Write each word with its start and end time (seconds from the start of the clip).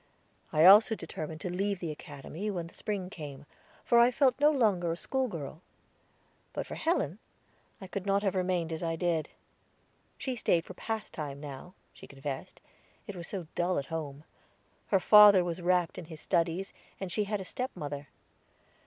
I 0.51 0.65
also 0.65 0.95
determined 0.95 1.41
to 1.41 1.53
leave 1.55 1.79
the 1.79 1.91
Academy 1.91 2.49
when 2.49 2.65
the 2.65 2.73
spring 2.73 3.11
came, 3.11 3.45
for 3.85 3.99
I 3.99 4.09
felt 4.09 4.39
no 4.39 4.49
longer 4.49 4.91
a 4.91 4.97
schoolgirl. 4.97 5.61
But 6.53 6.65
for 6.65 6.73
Helen, 6.73 7.19
I 7.79 7.85
could 7.85 8.07
not 8.07 8.23
have 8.23 8.33
remained 8.33 8.73
as 8.73 8.81
I 8.81 8.95
did. 8.95 9.29
She 10.17 10.35
stayed 10.35 10.65
for 10.65 10.73
pastime 10.73 11.39
now, 11.39 11.75
she 11.93 12.07
confessed, 12.07 12.61
it 13.05 13.15
was 13.15 13.27
so 13.27 13.45
dull 13.53 13.77
at 13.77 13.85
home; 13.93 14.23
her 14.87 14.99
father 14.99 15.43
was 15.43 15.61
wrapped 15.61 15.99
in 15.99 16.05
his 16.05 16.19
studies, 16.19 16.73
and 16.99 17.11
she 17.11 17.25
had 17.25 17.39
a 17.39 17.45
stepmother. 17.45 18.07